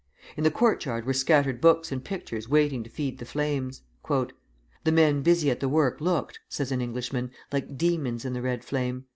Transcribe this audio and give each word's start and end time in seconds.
In 0.35 0.43
the 0.43 0.49
courtyard 0.49 1.05
were 1.05 1.13
scattered 1.13 1.61
books 1.61 1.91
and 1.91 2.03
pictures 2.03 2.49
waiting 2.49 2.81
to 2.83 2.89
feed 2.89 3.19
the 3.19 3.23
flames. 3.23 3.83
"The 4.09 4.91
men 4.91 5.21
busy 5.21 5.51
at 5.51 5.59
the 5.59 5.69
work 5.69 6.01
looked," 6.01 6.39
says 6.49 6.71
an 6.71 6.81
Englishman, 6.81 7.29
"like 7.53 7.77
demons 7.77 8.25
in 8.25 8.33
the 8.33 8.41
red 8.41 8.65
flame. 8.65 9.05